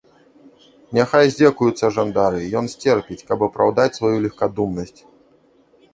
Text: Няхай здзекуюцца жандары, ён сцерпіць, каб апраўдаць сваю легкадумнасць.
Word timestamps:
Няхай 0.97 1.27
здзекуюцца 1.35 1.91
жандары, 1.99 2.41
ён 2.61 2.65
сцерпіць, 2.75 3.21
каб 3.33 3.47
апраўдаць 3.49 3.91
сваю 4.01 4.15
легкадумнасць. 4.25 5.01